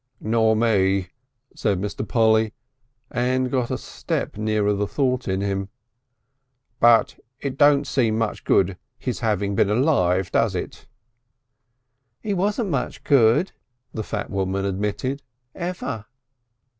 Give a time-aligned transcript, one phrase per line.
[0.19, 1.09] "Nor me,"
[1.53, 2.07] said Mr.
[2.07, 2.53] Polly,
[3.11, 5.69] and got a step nearer the thought in him.
[6.79, 10.87] "But it don't seem much good his having been alive, does it?"
[12.25, 13.51] "'E wasn't much good,"
[13.93, 15.21] the fat woman admitted.
[15.53, 16.05] "Ever."